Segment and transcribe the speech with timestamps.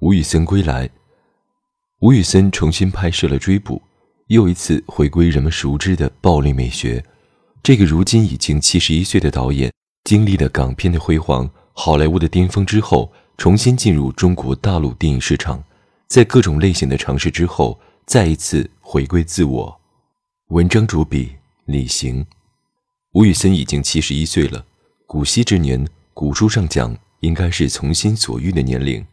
[0.00, 0.88] 吴宇森归来，
[1.98, 3.76] 吴宇森重新拍摄了《追捕》，
[4.28, 7.04] 又一次回归人们熟知的暴力美学。
[7.62, 9.70] 这个如今已经七十一岁的导演，
[10.04, 15.62] 经历了港片的辉煌、好莱坞的巅峰之后，重新进入中国大陆电影市场，
[16.08, 19.80] 在各种类型的尝试之后，再一次回归自我。
[20.46, 21.32] 文章主笔
[21.66, 22.24] 李行，
[23.12, 24.64] 吴宇森已经七十一岁了，
[25.06, 29.04] 古稀之年，古书上讲应该是从心所欲的年龄。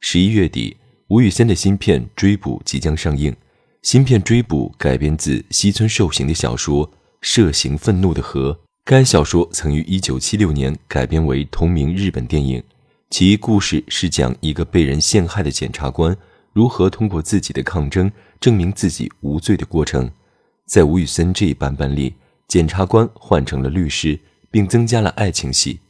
[0.00, 0.76] 十一月底，
[1.08, 3.34] 吴宇森的新片《追捕》即将上映。
[3.82, 6.86] 新片《追捕》改编自西村受刑的小说
[7.20, 8.52] 《涉刑愤怒的河》。
[8.84, 12.62] 该小说曾于一九七六年改编为同名日本电影。
[13.10, 16.16] 其故事是讲一个被人陷害的检察官
[16.52, 20.10] 如何通过自己的抗争证明自己无罪的过程。
[20.66, 22.14] 在吴宇森这一版本里，
[22.48, 24.18] 检察官换成了律师，
[24.50, 25.80] 并增加了爱情戏。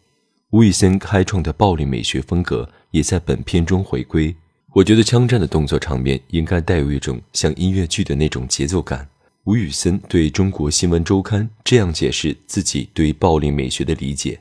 [0.50, 4.34] 吴宇森开创的暴力美学风格也在本片中回归。
[4.72, 9.08] 我觉得枪战的动作场面应该带有一种像音乐剧的那种节奏感。
[9.44, 14.38] 吴宇森对中国新闻周刊这样解释自己对暴力美学的理解：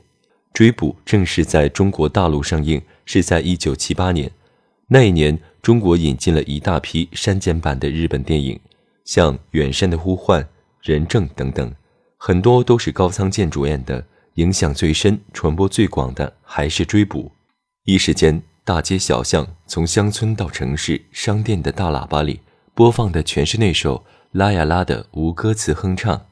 [0.52, 4.30] 追捕正式在中国大陆上映是在一九七八年，
[4.86, 8.60] 那一年中国引进了一大批删减版的日本电影，
[9.04, 10.40] 像《远山的呼唤》
[10.82, 11.74] 《人证》等等，
[12.16, 14.06] 很多都是高仓健主演的。
[14.36, 17.24] 影响最深、传播最广的还是《追捕》。
[17.84, 22.40] 一时间，大街小巷，从乡村到城市，商店的大喇叭里
[22.74, 26.26] 播放的全是那首拉呀拉的无歌词哼唱。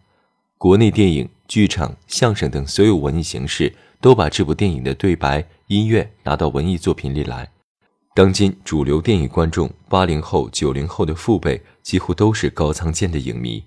[0.58, 7.50] 国内电影、剧场、相声等所有文艺形式都把这部电影的对白、音乐拿到文艺作品里来。
[8.14, 13.64] 当今主流电影观众，八零后、九零后的父辈几乎都是高仓健的影迷。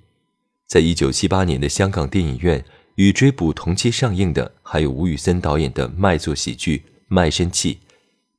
[0.68, 2.64] 在一九七八年的香港电影院。
[2.98, 6.78] 与《追捕》同期上映的还有吴宇森导演的卖座喜剧
[7.08, 7.76] 《卖身契》。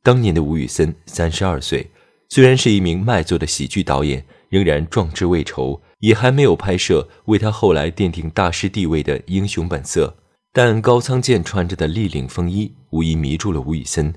[0.02, 1.88] 当年的吴宇森三十二岁，
[2.28, 10.16] 虽然是一名卖座的喜剧导演，仍然壮志未酬，也还没有拍摄为他后来奠定大师地位的《英雄本色》。
[10.52, 14.12] 但高仓健穿着的立领风衣无疑迷住了吴宇森。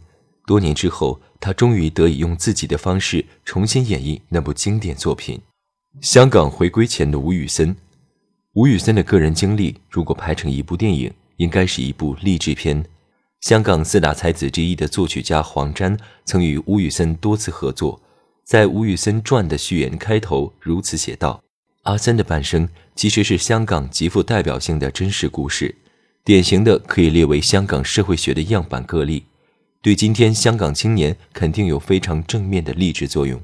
[0.48, 5.40] 多年之后，他终于得以用自己的方式重新演绎那部经典作品。
[6.02, 7.76] 香港回归前的吴宇森。
[8.54, 12.84] 吴宇森的个人经历，如果拍成一部电影，应该是一部励志片。
[13.40, 18.02] 香港四大才子之一的作曲家黄沾曾与吴宇森多次合作，
[18.44, 21.42] 在《吴宇森传》的序言开头如此写道
[21.84, 25.74] ：“阿森的半生其实是香港极富代表性的真实故事，
[26.26, 29.24] 典型的可以列为香港社会学的样板个例，
[29.82, 33.42] 对今天香港青年肯定有非常正面的励志作用。”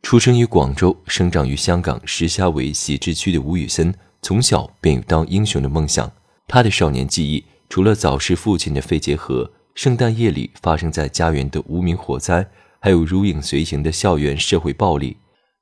[0.00, 3.94] 出生于广州，生长于香港石硖尾喜之区的吴宇森。
[4.22, 6.10] 从小便有当英雄的梦想。
[6.46, 12.46] 他的少年记忆，除了早逝父亲的肺结核、圣诞夜里发生在家园的无名火灾，
[12.78, 15.16] 还有如影随形的校园社会暴力。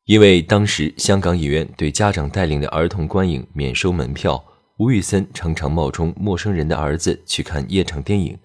[0.04, 4.42] 因为当时香港影院对家长带领的儿童观影免收门票，
[4.78, 8.36] 吴宇森常常冒充陌生人的儿子去看夜场电影。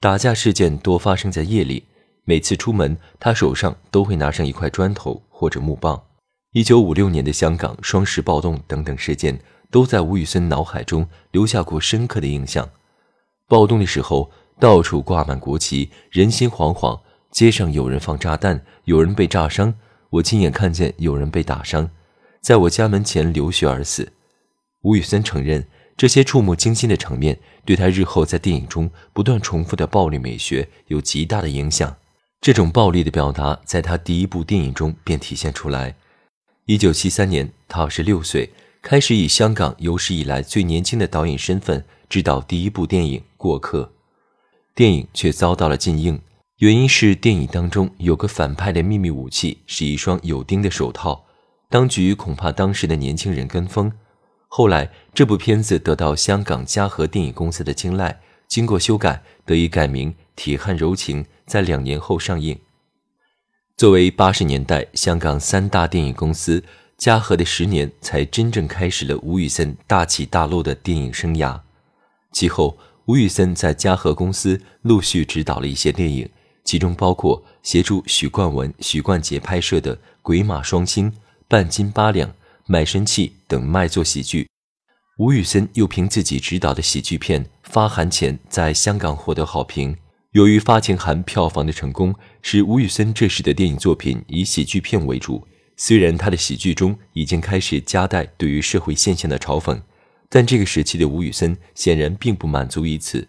[0.00, 1.84] 打架事件多发生在夜里，
[2.24, 6.00] 每次出门，他手上都会拿上一块砖头或者木棒。
[6.52, 9.38] 一九五六年的香港双十暴动等等事件。
[9.70, 12.68] 都在吴宇森脑海中留下过深刻的印象。
[13.46, 19.74] 暴动的时候，到处挂满国旗，人心惶惶，街上有人放炸弹，有人被炸伤。
[20.10, 21.90] 我亲眼看见有人被打伤，
[22.40, 24.12] 在我家门前流血而死。
[24.82, 31.96] 吴宇森承认，这些触目惊心的场面对他日后在电影中不断重复的暴力美学有极大的影响。
[32.40, 35.96] 这种暴力的表达，在他第一部电影中便体现出来。
[36.66, 38.50] 一九七三年，他二十六岁。
[38.80, 43.82] 开始以香港有史以来最年轻的导演身份执导第一部电影《过客》，
[44.74, 46.20] 电影却遭到了禁映，
[46.58, 51.26] 原因是电影当中有个反派的秘密武器是一双有钉的手套，
[51.68, 53.92] 当局恐怕当时的年轻人跟风。
[54.46, 62.58] 后来这部片子得到香港嘉禾电影公司的青睐，经过修改得以改名《铁汉柔情》，在两年后上映。
[63.76, 66.62] 作为八十年代香港三大电影公司。
[66.98, 71.60] 嘉禾的十年才真正开始了吴宇森大起大落的电影生涯。
[72.32, 76.28] 其后，吴宇森在嘉禾公司陆续执导了一些电影，
[76.64, 81.08] 其中包括协助许冠文、许冠杰拍摄的《鬼马双星》
[81.46, 82.28] 《半斤八两》
[82.66, 84.48] 《卖身契》等卖座喜剧。
[85.18, 89.96] 吴宇森又凭自己执导的喜剧片《发函前》在香港获得好评。
[90.32, 92.12] 由于《发情函》票房的成功，
[92.42, 95.46] 使吴宇森这时的电影作品以喜剧片为主。
[95.80, 99.80] 虽然他的喜剧中已经开始夹带对于社会现象的嘲讽，
[100.28, 103.26] 但这个时期的吴宇森显然并不满足于此。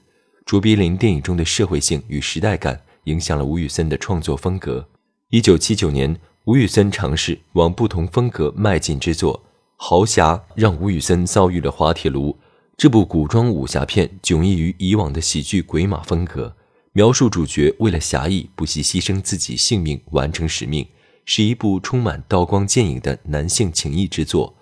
[0.47, 4.89] 卓别林电影中的社会性与时代感影响了吴宇森的创作风格。
[5.29, 9.45] 一九七九年，吴宇森尝试往不同风格迈进之作。
[9.75, 12.35] 豪侠让吴宇森遭遇了滑铁卢。
[12.75, 16.55] 这部古装武侠片迥异于以往的喜剧鬼马风格，
[16.93, 20.87] 描述主角为了侠义不惜牺牲自己性命完成使命，
[21.31, 24.55] 是一部充满刀光剑影的男性情义之作，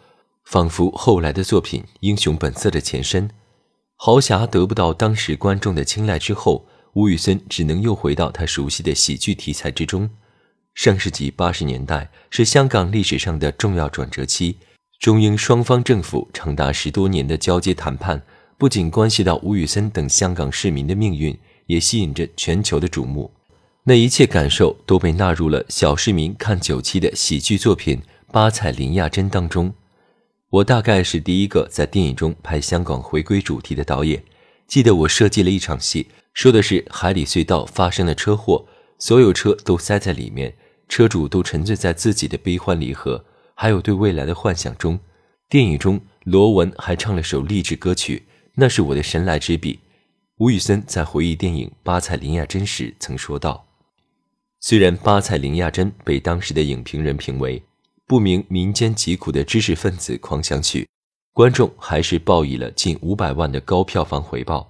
[0.44, 3.30] 仿佛后来的作品《英雄本色》的前身。
[3.96, 10.10] 豪侠得不到当时观众的青睐之后，吴宇森只能又回到他熟悉的喜剧题材之中。
[10.76, 14.58] 上世纪八十年代是香港历史上的重要转折期。
[15.00, 18.22] 中英双方政府长达十多年的交接谈判，
[18.58, 23.32] 不仅关系到吴宇森等香港市民的命运，也吸引着全球的瞩目。
[23.90, 28.00] 那一切感受都被纳入了小市民看九七的喜剧作品
[28.34, 29.74] 《八彩林亚珍》当中。
[30.50, 34.22] 我大概是第一个在电影中拍香港回归主题的导演。
[34.68, 38.66] 记得我设计了一场戏，说的是海底隧道发生了车祸，
[39.00, 40.54] 所有车都塞在里面，
[40.90, 43.24] 车主都沉醉在自己的悲欢离合。
[43.56, 45.00] 还有对未来的幻想中，
[45.48, 49.80] 电影中罗文还唱了首励志歌曲，那是我的神来之笔。
[50.40, 53.66] 吴宇森在回忆电影《八彩林亚珍》时曾说道
[54.60, 57.62] ：“虽然《八彩林亚珍》被当时的影评人评为
[58.06, 60.88] 不明民间疾苦的知识分子狂想曲，
[61.34, 64.70] 观众还是报以了近五百万的高票房回报，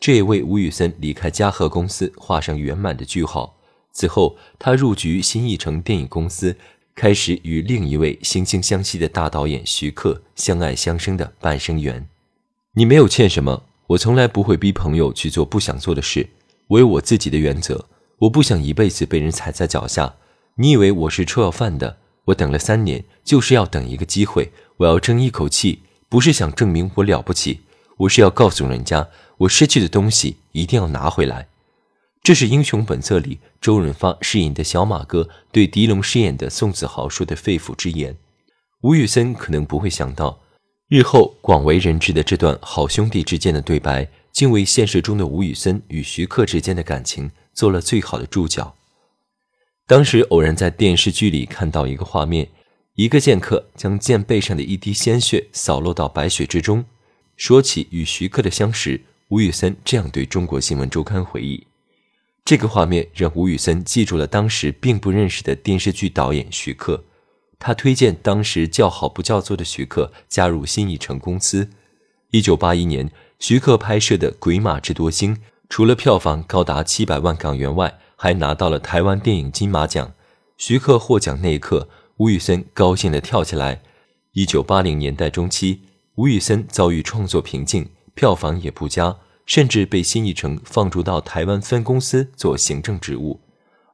[0.00, 3.56] 这也为吴宇森离开嘉禾公司画上圆满的句号。
[3.92, 6.56] 此后，他入局新艺城电影公司。”
[6.98, 12.04] 开始与另一位惺惺相惜的大导演徐克相爱相生的半生缘。
[12.72, 16.28] 你没有欠什么，我从来不会逼朋友去做不想做的事。
[16.66, 17.86] 我有我自己的原则，
[18.20, 20.16] 我不想一辈子被人踩在脚下。
[20.56, 21.98] 你以为我是臭要饭的？
[22.26, 24.52] 我等了三年，就是要等一个机会。
[24.78, 27.60] 我要争一口气，不是想证明我了不起，
[27.98, 31.48] 我是要告诉人家，我失去的东西一定要拿回来。
[32.22, 38.16] 这是《英雄本色》里周润发饰演的小马哥对狄龙饰演的宋子豪说的肺腑之言。
[38.82, 40.40] 吴宇森可能不会想到，
[40.88, 48.76] 日后广为人知的这段好兄弟之间的对白，竟为现实中的吴宇森与徐克之间的感情做了最好的注脚。
[49.84, 52.48] 当时偶然在电视剧里看到一个画面，
[52.94, 56.84] 一个剑客将剑背上的一滴鲜血扫落到白雪之中。
[57.36, 59.00] 说起与徐克的相识，
[59.30, 61.66] 吴宇森这样对中国新闻周刊回忆。
[62.44, 67.02] 这个画面让吴宇森记住了当时并不认识的电视剧导演徐克，
[67.58, 71.70] 他推荐当时叫好不叫座的徐克加入新艺城公司。
[72.30, 75.36] 一九八一年，徐克拍摄的《鬼马智多星》
[75.68, 80.12] 除了票房高达七百万港元外，还拿到了台湾电影金马奖。
[80.56, 83.82] 徐克获奖那一刻，吴宇森高兴地跳起来。
[84.32, 85.82] 一九八零年代中期，
[86.16, 89.16] 吴宇森遭遇创作瓶颈，票房也不佳。
[89.46, 93.40] 甚至被新艺城放逐到台湾分公司做行政职务，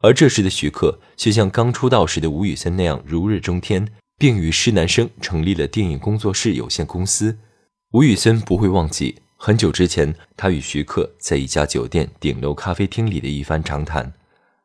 [0.00, 3.86] 而这时的徐克却像刚出道时的吴宇森那样如日中天，
[4.18, 7.38] 并与施南生成立了电影工作室有限公司。
[7.92, 14.10] 吴宇森不会忘记很久之前他与徐克在一家酒店顶楼咖啡厅里的一番长谈，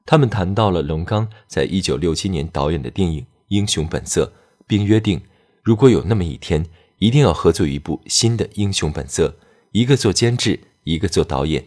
[0.06, 4.32] 他们谈到了龙刚在一九六七年导演的电影《英雄本色》，
[4.66, 5.20] 并约定
[5.64, 6.66] 如果有那么一天，
[7.00, 9.28] 一定要合作一部新的《英雄本色》，
[9.74, 10.62] 一个做监制。
[10.86, 11.66] 一个做导演，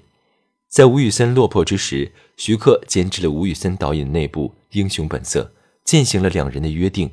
[0.71, 5.53] 在吴宇森落魄之时，徐克监制了吴宇森导演的那部《英雄本色》，
[5.85, 7.11] 践行了两人的约定。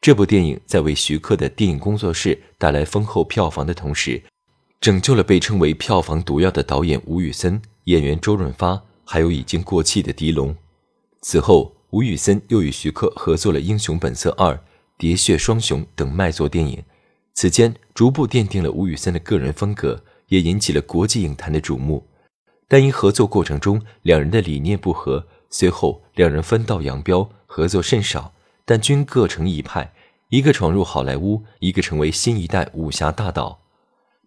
[0.00, 4.22] 这部电影在为徐克的电影工作室带来丰厚票房的同时，
[4.84, 10.54] 拯救了被称为票房毒药的导演吴宇森、演员周润发，还有已经过气的狄龙。
[11.22, 14.52] 此后，吴宇森又与徐克合作了《英雄本色二》
[14.98, 16.84] 《喋血双雄》等卖座电影，
[17.32, 20.04] 此间逐步奠定了吴宇森的个人风格。
[20.28, 22.06] 也引起了国际影坛的瞩目，
[22.68, 28.34] 但因合作过程中两人的理念不合，随后两人分道扬镳，合作甚少，
[28.66, 29.94] 但均各成一派，
[30.28, 33.63] 一个闯入好莱坞，一个成为新一代武侠大导。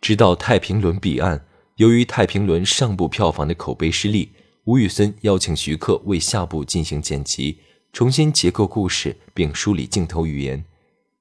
[0.02, 4.32] 直到《太平轮》彼岸，由于《太平轮》上部票房的口碑失利，
[4.66, 7.60] 吴宇森邀请徐克为下部进行剪辑，
[7.92, 10.64] 重新结构故事，并梳理镜头语言。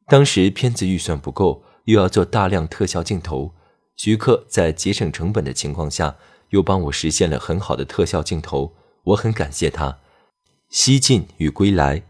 [0.08, 3.52] 当时片子预算不够，又要做大量特效镜头。
[3.96, 6.16] 徐克在节省成本的情况下，
[6.50, 9.98] 又帮我实现了很好的特效镜头，我很感谢他。
[10.68, 12.02] 西进与归来。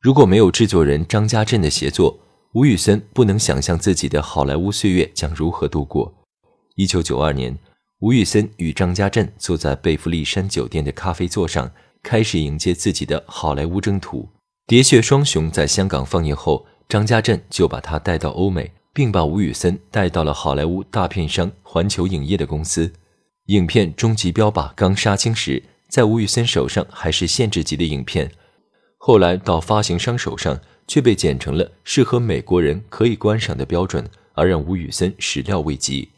[0.00, 2.20] 如果没有制作人张家镇的协作，
[2.54, 6.14] 吴宇森不能想象自己的好莱坞岁月将如何度过。
[6.76, 7.58] 一九九二年，
[7.98, 11.68] 吴宇森与张家镇坐在贝弗利山酒店的咖啡座上，
[12.00, 14.28] 开始迎接自己的好莱坞征途。
[14.72, 22.92] 《喋血双雄》在香港放映后，张家镇就把他带到欧美，并把吴宇森带到了好莱坞大片商环球影业的公司。
[23.46, 28.30] 影片《终极标靶》刚杀青时，在吴宇森手上还是限制级的影片，
[28.96, 36.10] 后来到发行商手上却被剪成了适合美国人可以观赏的标准，而让吴宇森始料未及。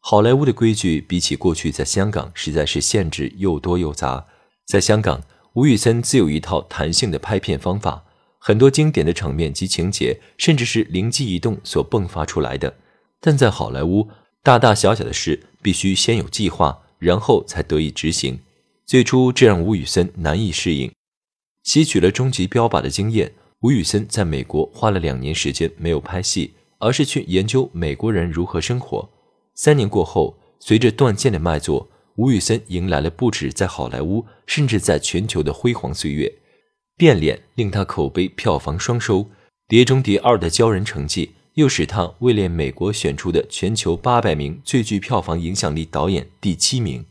[0.00, 4.26] 好莱坞的规矩比起过去在香港，实在是限制又多又杂。
[4.66, 5.22] 在香港。
[5.54, 8.04] 吴宇森自有一套弹性的拍片方法，
[8.38, 12.76] 很多经典的场面及情节，甚至是灵机一动所迸发出来的。
[13.18, 14.08] 但在好莱坞，
[14.44, 18.38] 大大小小的事必须先有计划，然后才得以执行。
[18.86, 20.92] 最初，这让吴宇森难以适应。
[21.64, 29.08] 吸取了终极标靶的经验，吴宇森在美国花了两年时间没有拍戏，而是去研究美国人如何生活。
[29.54, 31.90] 三年过后，随着断剑的卖座。
[32.14, 36.32] 吴宇森迎来了不止在好莱坞，甚至在全球的辉煌岁月。
[36.96, 39.20] 变脸令他口碑票房双收，
[39.68, 47.06] 《碟中谍二》的骄人成绩又使他位列美国选出的全球八百名最具票房影响力导演第七名。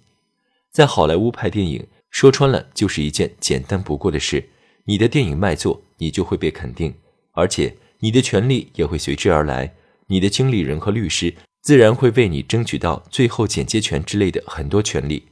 [0.71, 4.49] 在好莱坞拍电影，说穿了就是一件简单不过的事。
[4.87, 6.93] 你的电影卖座，你就会被肯定，
[7.31, 9.75] 而且你的权利也会随之而来。
[10.07, 11.33] 你的经理人和律师。
[11.67, 15.23] 自然会为你争取到最后剪接权之类的很多权利。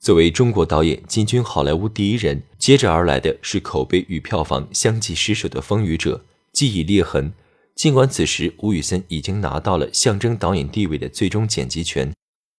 [0.00, 6.16] 作为中国导演进军好莱坞第一人，接着而来的是口碑与票房相继失守的《风雨者》，
[6.50, 7.34] 记忆裂痕。
[7.74, 12.10] 尽管此时吴宇森已经拿到了象征导演地位的最终剪辑权，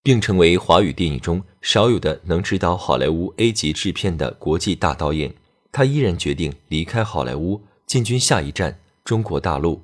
[0.03, 5.33] 并成为华语电影中少有的能指导好莱坞 A 级制片的国际大导演，
[5.73, 9.81] 他依然决定离开好莱坞，进军下一站中国大陆。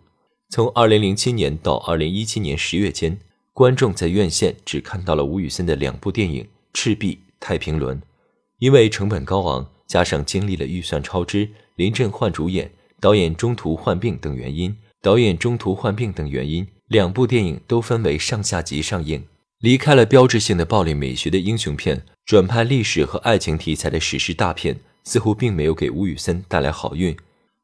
[0.50, 3.19] 从2007年到2017年十月间。
[3.51, 7.98] 观众在院线只看到了吴宇森的两部电影《赤壁》《太平轮》，
[8.60, 19.25] 因为成本高昂，加上经历了预算超支、临阵换主演、导演中途患病等原因，导演中途患病等原因，两部电影都分为上下集上映。
[19.60, 27.15] 离开了标志性的暴力美学的英雄片，转拍历史和爱情题材的史诗大片，似乎并没有给吴宇森带来好运。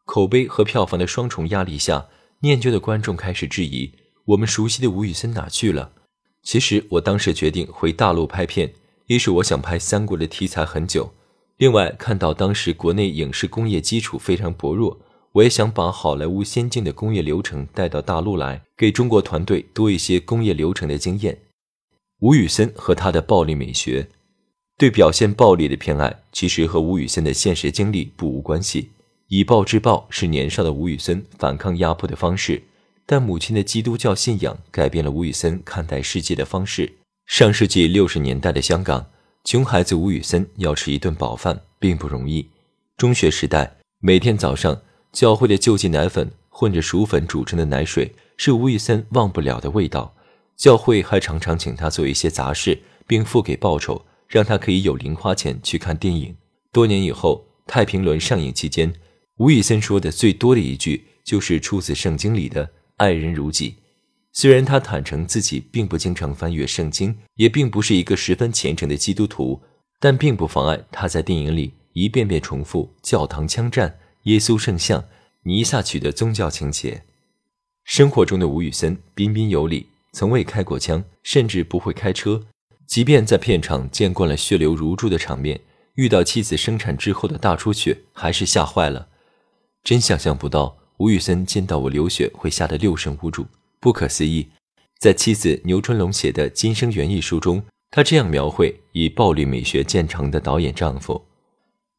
[0.06, 2.08] 口碑和票房的双重压力下，
[2.39, 3.92] 念旧的观众开始质疑。
[4.25, 5.92] 我们熟悉的吴宇森哪去了？
[6.44, 8.74] 其实我当时决定回大陆拍片，
[9.08, 11.13] 一是我想拍三国的题材很久，
[11.58, 15.00] 另外看到当时国内影视工业基础非常薄弱，
[15.32, 21.39] 我也想把好莱坞先进的工业流程带到大陆来，给中国团队多一些工业流程的经验。
[22.20, 24.08] 吴宇森和他的暴力美学，
[24.77, 28.91] 对表现暴力的偏爱，其实和吴宇森的现实经历不无关系。
[29.27, 32.62] 以暴制暴是年少的吴宇森反抗压迫的方式。
[33.08, 36.91] 但母亲的基督教信仰改变了吴宇森看待世界的方式。
[37.27, 39.05] 上世纪六十年代的香港，
[39.44, 42.50] 穷孩子吴宇森要吃一顿饱饭并不容易。
[42.98, 50.15] 中学时代，每天早上教会的救济奶粉混着薯粉煮成的奶水是吴宇森忘不了的味道。
[50.58, 56.36] 教会还常常请他做一些杂事，并付给报酬，让他可以有零花钱去看电影。
[56.72, 58.94] 多年以后，《太平轮》上映期间，
[59.38, 62.72] 吴宇森说的最多的一句就是出自圣经里的。
[62.98, 63.75] 爱人如己。
[64.32, 69.62] 虽然他坦诚自己并不经常翻阅圣经，也并不是一个十分虔诚的基督徒，
[70.00, 75.03] 但并不妨碍他在电影里一遍遍重复教堂枪战、耶稣圣像、
[75.44, 77.03] 弥撒曲的宗教情节。
[77.84, 82.46] 生活中的吴宇森彬彬有礼，从未开过枪，甚至不会开车。
[82.88, 85.60] 即便在片场见惯了血流如注的场面，
[85.96, 89.08] 遇到妻子生产之后的大出血，还是吓坏了。
[89.84, 90.77] 真想象不到。
[90.98, 93.46] 吴宇森见到我流血会吓得六神无主，
[93.82, 94.48] 不可思议。
[94.98, 97.62] 在妻子牛春龙写的《今生缘》一书中，
[97.92, 101.25] 他这样描绘以暴力美学见长的导演丈夫。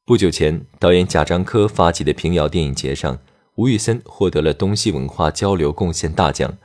[0.06, 3.18] 不久前，导演贾樟柯发起的平遥电影节上，
[3.56, 6.56] 吴宇森获得了东西文化交流贡献大奖。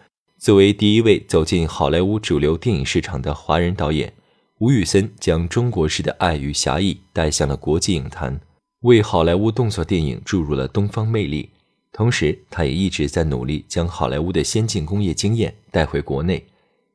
[0.42, 4.12] 作为第一位走进好莱坞主流电影市场的华人导演，
[4.58, 8.42] 吴宇森将中国式的爱与侠义带向了国际影坛，
[8.80, 11.52] 为好莱坞动作电影注入了东方魅力。
[11.94, 16.44] 同时，他也一直在努力将好莱坞的先进工业经验带回国内。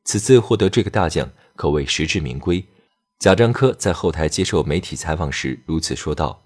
[0.03, 2.61] 此次获得这个大奖，可谓实至名归。
[3.17, 6.43] 贾樟柯在后台接受媒体采访时如此说道：“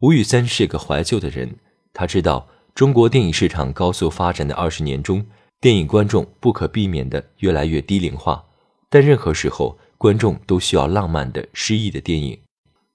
[0.00, 1.56] 吴宇森是个怀旧的人，
[1.92, 5.26] 他知道中国电影市场高速发展的二十年中，
[5.62, 8.44] 电影观众不可避免地越来越低龄化。
[8.90, 12.38] 但任何时候，观众都需要浪漫的、诗意的电影。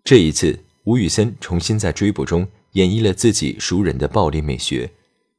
[0.04, 4.90] 这一次。”吴宇森重新在追捕中演绎了自己熟人的暴力美学。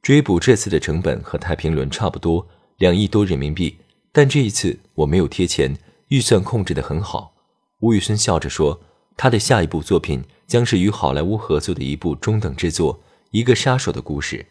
[0.03, 3.75] 追捕这次的成本和太平轮差不多，两亿多人民币。
[4.11, 5.75] 但这一次我没有贴钱，
[6.09, 7.33] 预算控制得很好。
[7.79, 8.79] 吴宇森笑着说
[9.17, 12.99] ：“他的下一部作品将是与好莱坞合作的一部中等制作，
[13.31, 14.45] 一个杀手的故事。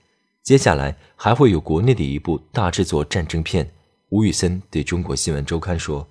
[0.49, 3.71] 接下来还会有国内的一部大制作战争片。”
[4.09, 6.09] 吴宇森对中国新闻周刊说。